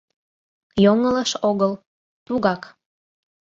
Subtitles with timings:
[0.83, 1.73] Йоҥылыш огыл,
[2.25, 2.61] тугак!